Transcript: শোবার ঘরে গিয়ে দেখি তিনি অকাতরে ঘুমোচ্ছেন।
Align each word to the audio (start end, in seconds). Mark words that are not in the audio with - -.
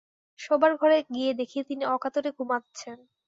শোবার 0.39 0.71
ঘরে 0.77 0.97
গিয়ে 1.09 1.31
দেখি 1.39 1.59
তিনি 1.69 1.83
অকাতরে 1.95 2.29
ঘুমোচ্ছেন। 2.37 2.97